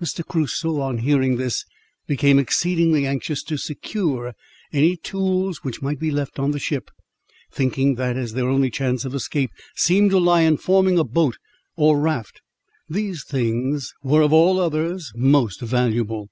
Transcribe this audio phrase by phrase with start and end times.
[0.00, 0.24] Mr.
[0.26, 1.66] Crusoe, on hearing this,
[2.06, 4.32] became exceedingly anxious to secure
[4.72, 6.90] any tools which might be left on the ship,
[7.52, 11.36] thinking that as their only chance of escape seemed to lie in forming a boat,
[11.76, 12.40] or raft,
[12.88, 16.30] these things were of all others most valuable.